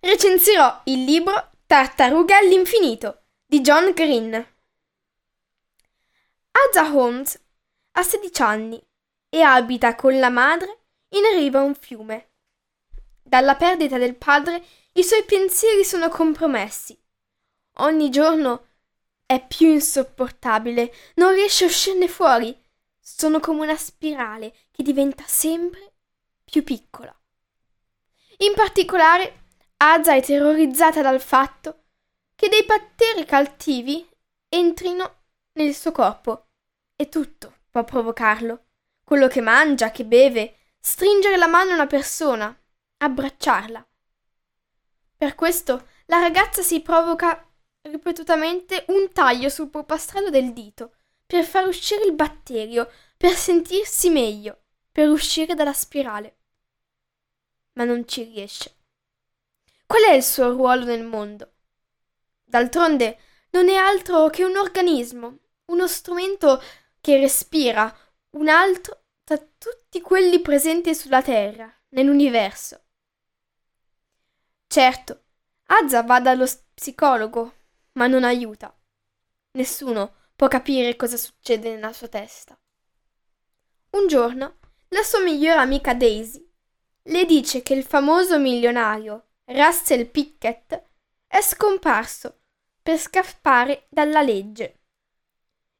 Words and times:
recensirò 0.00 0.82
il 0.84 1.04
libro 1.04 1.50
Tartarughe 1.66 2.34
all'infinito 2.34 3.22
di 3.44 3.60
John 3.60 3.92
Green. 3.92 4.34
Aza 6.50 6.94
Holmes 6.94 7.40
ha 7.92 8.02
16 8.02 8.42
anni 8.42 8.82
e 9.28 9.40
abita 9.42 9.94
con 9.94 10.18
la 10.18 10.30
madre 10.30 10.78
in 11.10 11.22
riva 11.34 11.60
a 11.60 11.64
un 11.64 11.74
fiume. 11.74 12.30
Dalla 13.22 13.56
perdita 13.56 13.98
del 13.98 14.16
padre 14.16 14.64
i 14.92 15.02
suoi 15.02 15.24
pensieri 15.24 15.84
sono 15.84 16.08
compromessi. 16.08 16.98
Ogni 17.80 18.10
giorno 18.10 18.66
è 19.26 19.44
più 19.46 19.68
insopportabile, 19.68 20.92
non 21.16 21.32
riesce 21.32 21.64
a 21.64 21.68
uscirne 21.68 22.08
fuori. 22.08 22.58
Sono 22.98 23.40
come 23.40 23.62
una 23.62 23.76
spirale 23.76 24.54
che 24.70 24.82
diventa 24.82 25.24
sempre 25.26 25.92
più 26.44 26.64
piccola. 26.64 27.14
In 28.38 28.54
particolare, 28.54 29.47
Aza 29.80 30.14
è 30.14 30.22
terrorizzata 30.22 31.02
dal 31.02 31.20
fatto 31.20 31.84
che 32.34 32.48
dei 32.48 32.64
batteri 32.64 33.24
cattivi 33.24 34.08
entrino 34.48 35.22
nel 35.52 35.72
suo 35.72 35.92
corpo 35.92 36.48
e 36.96 37.08
tutto 37.08 37.58
può 37.70 37.84
provocarlo. 37.84 38.64
Quello 39.04 39.28
che 39.28 39.40
mangia, 39.40 39.92
che 39.92 40.04
beve, 40.04 40.56
stringere 40.80 41.36
la 41.36 41.46
mano 41.46 41.70
a 41.70 41.74
una 41.74 41.86
persona, 41.86 42.56
abbracciarla. 42.98 43.86
Per 45.16 45.34
questo 45.36 45.88
la 46.06 46.18
ragazza 46.18 46.62
si 46.62 46.80
provoca 46.80 47.48
ripetutamente 47.82 48.84
un 48.88 49.12
taglio 49.12 49.48
sul 49.48 49.68
polpastrello 49.68 50.30
del 50.30 50.52
dito 50.52 50.96
per 51.24 51.44
far 51.44 51.68
uscire 51.68 52.02
il 52.02 52.14
batterio, 52.14 52.90
per 53.16 53.34
sentirsi 53.34 54.10
meglio, 54.10 54.62
per 54.90 55.08
uscire 55.08 55.54
dalla 55.54 55.72
spirale. 55.72 56.36
Ma 57.74 57.84
non 57.84 58.08
ci 58.08 58.24
riesce. 58.24 58.77
Qual 59.88 60.02
è 60.02 60.12
il 60.12 60.22
suo 60.22 60.50
ruolo 60.50 60.84
nel 60.84 61.02
mondo? 61.02 61.54
D'altronde 62.44 63.18
non 63.52 63.70
è 63.70 63.74
altro 63.74 64.28
che 64.28 64.44
un 64.44 64.58
organismo, 64.58 65.38
uno 65.64 65.88
strumento 65.88 66.62
che 67.00 67.18
respira, 67.18 67.96
un 68.32 68.48
altro 68.48 69.04
tra 69.24 69.38
tutti 69.38 70.02
quelli 70.02 70.42
presenti 70.42 70.94
sulla 70.94 71.22
Terra, 71.22 71.74
nell'universo. 71.88 72.82
Certo, 74.66 75.22
Azza 75.68 76.02
va 76.02 76.20
dallo 76.20 76.46
psicologo, 76.74 77.54
ma 77.92 78.06
non 78.08 78.24
aiuta. 78.24 78.78
Nessuno 79.52 80.16
può 80.36 80.48
capire 80.48 80.96
cosa 80.96 81.16
succede 81.16 81.72
nella 81.72 81.94
sua 81.94 82.08
testa. 82.08 82.60
Un 83.92 84.06
giorno, 84.06 84.58
la 84.88 85.02
sua 85.02 85.20
migliore 85.20 85.60
amica 85.60 85.94
Daisy 85.94 86.46
le 87.04 87.24
dice 87.24 87.62
che 87.62 87.72
il 87.72 87.84
famoso 87.84 88.38
milionario 88.38 89.27
Russell 89.50 90.10
Pickett 90.10 90.82
è 91.26 91.40
scomparso 91.40 92.40
per 92.82 92.98
scappare 92.98 93.86
dalla 93.88 94.20
legge. 94.20 94.80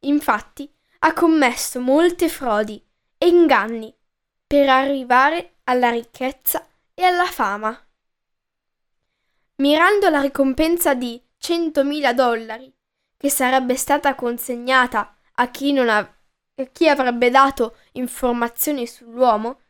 Infatti, 0.00 0.72
ha 1.00 1.12
commesso 1.12 1.80
molte 1.80 2.28
frodi 2.28 2.80
e 3.18 3.26
inganni 3.26 3.92
per 4.46 4.68
arrivare 4.68 5.56
alla 5.64 5.90
ricchezza 5.90 6.64
e 6.94 7.02
alla 7.02 7.26
fama. 7.26 7.76
Mirando 9.56 10.10
la 10.10 10.20
ricompensa 10.20 10.94
di 10.94 11.20
100.000 11.40 12.12
dollari, 12.12 12.72
che 13.16 13.28
sarebbe 13.30 13.74
stata 13.74 14.14
consegnata 14.14 15.16
a 15.34 15.50
chi, 15.50 15.76
av- 15.76 16.14
a 16.54 16.64
chi 16.66 16.88
avrebbe 16.88 17.30
dato 17.30 17.78
informazioni 17.92 18.86
sull'uomo, 18.86 19.60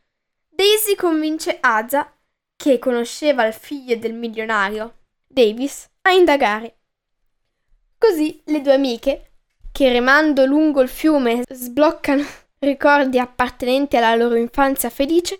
Daisy 0.49 0.95
convince 0.95 1.57
Aza, 1.59 2.16
che 2.57 2.79
conosceva 2.79 3.45
il 3.45 3.53
figlio 3.53 3.95
del 3.95 4.13
milionario, 4.13 4.95
Davis, 5.27 5.87
a 6.01 6.11
indagare. 6.11 6.79
Così 7.97 8.41
le 8.45 8.61
due 8.61 8.73
amiche 8.73 9.31
che 9.71 9.89
remando 9.91 10.45
lungo 10.45 10.81
il 10.81 10.89
fiume 10.89 11.43
sbloccano 11.47 12.25
ricordi 12.59 13.19
appartenenti 13.19 13.95
alla 13.95 14.15
loro 14.15 14.35
infanzia 14.35 14.89
felice, 14.89 15.39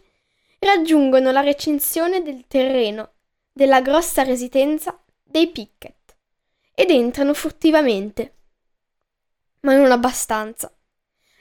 raggiungono 0.59 1.31
la 1.31 1.41
recinzione 1.41 2.21
del 2.21 2.45
terreno 2.47 3.13
della 3.51 3.81
grossa 3.81 4.21
residenza 4.21 5.03
dei 5.23 5.47
Pickett 5.47 6.15
ed 6.75 6.91
entrano 6.91 7.33
furtivamente. 7.33 8.35
Ma 9.61 9.75
non 9.75 9.91
abbastanza. 9.91 10.71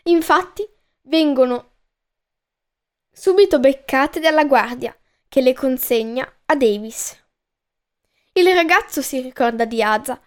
Infatti 0.05 0.67
vengono 1.03 1.73
subito 3.13 3.59
beccate 3.59 4.21
dalla 4.21 4.45
guardia 4.45 4.99
che 5.37 5.43
le 5.43 5.53
consegna 5.53 6.27
a 6.47 6.57
Davis. 6.57 7.15
Il 8.33 8.55
ragazzo 8.55 9.03
si 9.03 9.21
ricorda 9.21 9.67
di 9.67 9.83
Aza. 9.83 10.19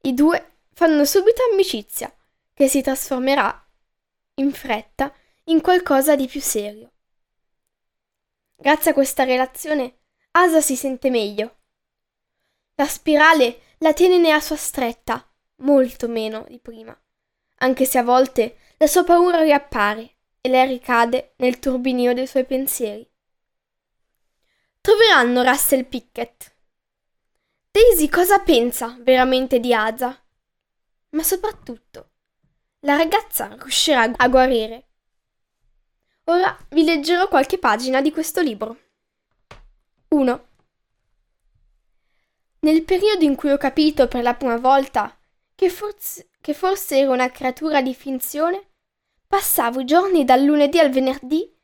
I 0.00 0.14
due 0.14 0.62
fanno 0.72 1.04
subito 1.04 1.42
amicizia, 1.52 2.12
che 2.54 2.66
si 2.66 2.82
trasformerà 2.82 3.68
in 4.34 4.52
fretta 4.52 5.14
in 5.44 5.60
qualcosa 5.60 6.16
di 6.16 6.26
più 6.26 6.40
serio. 6.40 6.90
Grazie 8.56 8.90
a 8.90 8.94
questa 8.94 9.22
relazione, 9.22 9.98
Asa 10.32 10.60
si 10.60 10.74
sente 10.74 11.08
meglio. 11.08 11.58
La 12.74 12.88
spirale 12.88 13.60
la 13.78 13.92
tiene 13.92 14.18
nella 14.18 14.40
sua 14.40 14.56
stretta, 14.56 15.24
molto 15.58 16.08
meno 16.08 16.44
di 16.48 16.58
prima, 16.58 17.00
anche 17.58 17.84
se 17.84 17.96
a 17.98 18.02
volte 18.02 18.56
la 18.78 18.88
sua 18.88 19.04
paura 19.04 19.40
riappare 19.40 20.16
e 20.40 20.48
lei 20.48 20.66
ricade 20.66 21.34
nel 21.36 21.60
turbinio 21.60 22.12
dei 22.12 22.26
suoi 22.26 22.44
pensieri. 22.44 23.08
Troveranno 24.88 25.42
Russell 25.42 25.84
Pickett. 25.84 26.50
Daisy 27.70 28.08
cosa 28.08 28.38
pensa 28.38 28.96
veramente 29.00 29.60
di 29.60 29.74
Asa? 29.74 30.18
ma 31.10 31.22
soprattutto 31.22 32.12
la 32.80 32.96
ragazza 32.96 33.54
riuscirà 33.60 34.10
a 34.16 34.28
guarire. 34.28 34.86
Ora 36.24 36.56
vi 36.70 36.84
leggerò 36.84 37.28
qualche 37.28 37.58
pagina 37.58 38.00
di 38.00 38.10
questo 38.10 38.40
libro. 38.40 38.78
1. 40.08 40.46
Nel 42.60 42.82
periodo 42.84 43.24
in 43.24 43.34
cui 43.34 43.50
ho 43.50 43.58
capito 43.58 44.08
per 44.08 44.22
la 44.22 44.32
prima 44.32 44.56
volta 44.56 45.14
che 45.54 45.68
forse, 45.68 46.30
che 46.40 46.54
forse 46.54 47.00
ero 47.00 47.12
una 47.12 47.30
creatura 47.30 47.82
di 47.82 47.94
finzione, 47.94 48.70
passavo 49.26 49.80
i 49.80 49.84
giorni 49.84 50.24
dal 50.24 50.42
lunedì 50.42 50.78
al 50.78 50.88
venerdì 50.88 51.56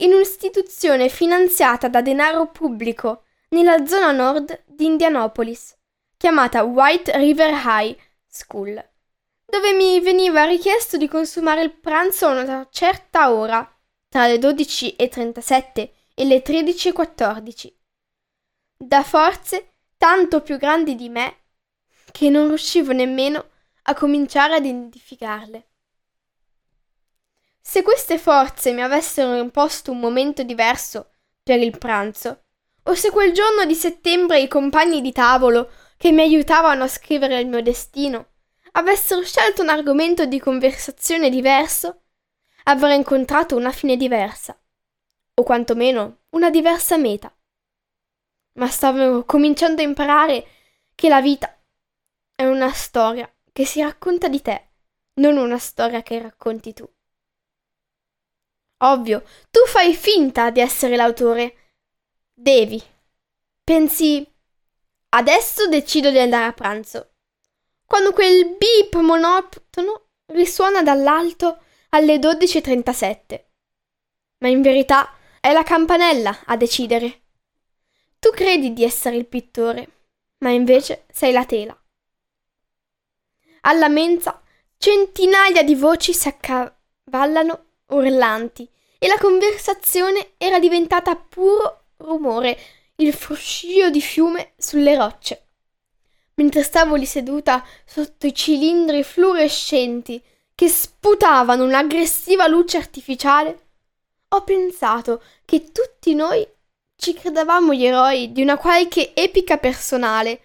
in 0.00 0.12
un'istituzione 0.12 1.08
finanziata 1.08 1.88
da 1.88 2.02
denaro 2.02 2.48
pubblico 2.48 3.24
nella 3.50 3.86
zona 3.86 4.12
nord 4.12 4.64
di 4.66 4.84
Indianapolis, 4.84 5.76
chiamata 6.16 6.62
White 6.62 7.16
River 7.16 7.52
High 7.64 7.96
School, 8.26 8.74
dove 9.44 9.72
mi 9.72 10.00
veniva 10.00 10.44
richiesto 10.44 10.96
di 10.96 11.08
consumare 11.08 11.62
il 11.62 11.72
pranzo 11.72 12.26
a 12.26 12.40
una 12.40 12.68
certa 12.70 13.32
ora, 13.32 13.66
tra 14.08 14.26
le 14.26 14.36
12.37 14.36 15.90
e 16.14 16.24
le 16.24 16.42
13.14, 16.42 17.72
da 18.76 19.02
forze 19.02 19.74
tanto 19.96 20.42
più 20.42 20.58
grandi 20.58 20.94
di 20.94 21.08
me 21.08 21.36
che 22.12 22.30
non 22.30 22.48
riuscivo 22.48 22.92
nemmeno 22.92 23.50
a 23.82 23.94
cominciare 23.94 24.54
ad 24.54 24.64
identificarle. 24.64 25.66
Se 27.70 27.82
queste 27.82 28.16
forze 28.16 28.72
mi 28.72 28.80
avessero 28.80 29.36
imposto 29.36 29.90
un 29.90 29.98
momento 29.98 30.42
diverso 30.42 31.10
per 31.42 31.60
il 31.60 31.76
pranzo, 31.76 32.44
o 32.84 32.94
se 32.94 33.10
quel 33.10 33.32
giorno 33.32 33.66
di 33.66 33.74
settembre 33.74 34.40
i 34.40 34.48
compagni 34.48 35.02
di 35.02 35.12
tavolo 35.12 35.70
che 35.98 36.10
mi 36.10 36.22
aiutavano 36.22 36.84
a 36.84 36.88
scrivere 36.88 37.38
il 37.38 37.46
mio 37.46 37.60
destino, 37.60 38.28
avessero 38.72 39.22
scelto 39.22 39.60
un 39.60 39.68
argomento 39.68 40.24
di 40.24 40.40
conversazione 40.40 41.28
diverso, 41.28 42.04
avrei 42.64 42.96
incontrato 42.96 43.54
una 43.54 43.70
fine 43.70 43.98
diversa, 43.98 44.58
o 45.34 45.42
quantomeno 45.42 46.20
una 46.30 46.48
diversa 46.48 46.96
meta. 46.96 47.30
Ma 48.54 48.68
stavo 48.68 49.26
cominciando 49.26 49.82
a 49.82 49.84
imparare 49.84 50.46
che 50.94 51.10
la 51.10 51.20
vita 51.20 51.54
è 52.34 52.46
una 52.46 52.72
storia 52.72 53.30
che 53.52 53.66
si 53.66 53.82
racconta 53.82 54.28
di 54.28 54.40
te, 54.40 54.68
non 55.16 55.36
una 55.36 55.58
storia 55.58 56.00
che 56.02 56.18
racconti 56.18 56.72
tu. 56.72 56.90
Ovvio, 58.78 59.24
tu 59.50 59.60
fai 59.66 59.94
finta 59.94 60.50
di 60.50 60.60
essere 60.60 60.96
l'autore. 60.96 61.72
Devi. 62.32 62.80
Pensi, 63.64 64.26
adesso 65.10 65.66
decido 65.68 66.10
di 66.10 66.18
andare 66.18 66.44
a 66.44 66.52
pranzo. 66.52 67.10
Quando 67.84 68.12
quel 68.12 68.56
beep 68.56 68.94
monotono 68.96 70.10
risuona 70.26 70.82
dall'alto 70.82 71.62
alle 71.90 72.18
12.37. 72.18 73.44
Ma 74.38 74.48
in 74.48 74.62
verità 74.62 75.12
è 75.40 75.52
la 75.52 75.62
campanella 75.62 76.44
a 76.44 76.56
decidere. 76.56 77.22
Tu 78.18 78.30
credi 78.30 78.72
di 78.72 78.84
essere 78.84 79.16
il 79.16 79.26
pittore, 79.26 79.88
ma 80.38 80.50
invece 80.50 81.06
sei 81.10 81.32
la 81.32 81.44
tela. 81.44 81.76
Alla 83.62 83.88
mensa 83.88 84.40
centinaia 84.76 85.62
di 85.62 85.74
voci 85.74 86.12
si 86.12 86.28
accavallano 86.28 87.67
urlanti 87.88 88.68
e 88.98 89.06
la 89.06 89.18
conversazione 89.18 90.32
era 90.38 90.58
diventata 90.58 91.14
puro 91.16 91.84
rumore, 91.98 92.58
il 92.96 93.12
fruscio 93.12 93.90
di 93.90 94.00
fiume 94.00 94.52
sulle 94.56 94.96
rocce. 94.96 95.44
Mentre 96.34 96.62
stavo 96.62 96.94
lì 96.94 97.06
seduta 97.06 97.64
sotto 97.84 98.26
i 98.26 98.34
cilindri 98.34 99.02
fluorescenti 99.02 100.22
che 100.54 100.68
sputavano 100.68 101.64
un'aggressiva 101.64 102.46
luce 102.46 102.76
artificiale, 102.76 103.66
ho 104.28 104.42
pensato 104.42 105.22
che 105.44 105.70
tutti 105.72 106.14
noi 106.14 106.46
ci 106.96 107.14
credevamo 107.14 107.72
gli 107.72 107.84
eroi 107.84 108.32
di 108.32 108.42
una 108.42 108.56
qualche 108.56 109.14
epica 109.14 109.56
personale, 109.58 110.40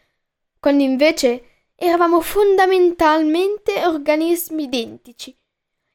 quando 0.60 0.84
invece 0.84 1.66
eravamo 1.76 2.22
fondamentalmente 2.22 3.86
organismi 3.86 4.64
identici, 4.64 5.36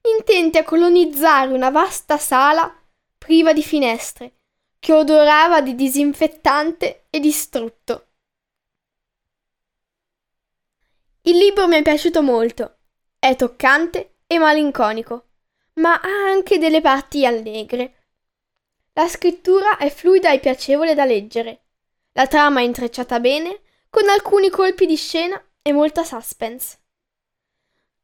intenti 0.02 0.58
a 0.58 0.64
colonizzare 0.64 1.52
una 1.52 1.70
vasta 1.70 2.18
sala 2.18 2.72
priva 3.16 3.52
di 3.52 3.62
finestre, 3.62 4.32
che 4.78 4.92
odorava 4.92 5.60
di 5.60 5.74
disinfettante 5.74 7.06
e 7.10 7.20
distrutto. 7.20 8.06
Il 11.22 11.36
libro 11.36 11.66
mi 11.68 11.76
è 11.76 11.82
piaciuto 11.82 12.22
molto. 12.22 12.76
È 13.18 13.34
toccante 13.36 14.20
e 14.26 14.38
malinconico, 14.38 15.26
ma 15.74 16.00
ha 16.00 16.30
anche 16.30 16.58
delle 16.58 16.80
parti 16.80 17.26
allegre. 17.26 17.94
La 18.92 19.08
scrittura 19.08 19.76
è 19.76 19.90
fluida 19.90 20.32
e 20.32 20.38
piacevole 20.38 20.94
da 20.94 21.04
leggere. 21.04 21.64
La 22.12 22.26
trama 22.26 22.60
è 22.60 22.62
intrecciata 22.62 23.20
bene, 23.20 23.60
con 23.90 24.08
alcuni 24.08 24.48
colpi 24.50 24.86
di 24.86 24.96
scena 24.96 25.42
e 25.60 25.72
molta 25.72 26.04
suspense. 26.04 26.78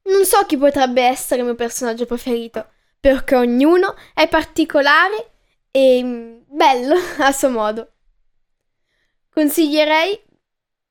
Non 0.05 0.25
so 0.25 0.45
chi 0.45 0.57
potrebbe 0.57 1.03
essere 1.03 1.41
il 1.41 1.47
mio 1.47 1.55
personaggio 1.55 2.07
preferito, 2.07 2.73
perché 3.01 3.37
ognuno 3.37 3.95
è 4.13 4.29
particolare 4.29 5.33
e 5.71 6.03
mm, 6.03 6.43
bello 6.47 6.95
a 7.19 7.33
suo 7.33 7.51
modo. 7.51 7.93
Consiglierei 9.31 10.23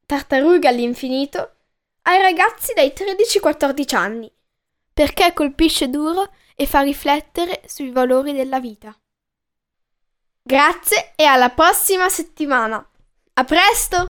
Tartaruga 0.06 0.70
all'infinito 0.70 1.56
ai 2.04 2.22
ragazzi 2.22 2.74
dai 2.74 2.94
13-14 2.96 3.96
anni, 3.96 4.32
perché 4.94 5.34
colpisce 5.34 5.90
duro 5.90 6.34
e 6.56 6.66
fa 6.66 6.82
riflettere 6.82 7.62
sui 7.66 7.92
valori 7.92 8.34
della 8.34 8.60
vita. 8.60 8.96
Grazie 10.42 11.14
e 11.16 11.24
alla 11.24 11.50
prossima 11.50 12.10
settimana. 12.10 12.86
A 13.36 13.44
presto! 13.46 14.08